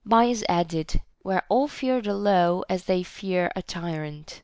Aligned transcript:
Bias 0.03 0.43
added, 0.49 0.99
Where 1.21 1.43
all 1.47 1.67
fear 1.67 2.01
the 2.01 2.15
law 2.15 2.61
as 2.67 2.85
they 2.85 3.03
fear 3.03 3.51
a 3.55 3.61
tyrant. 3.61 4.39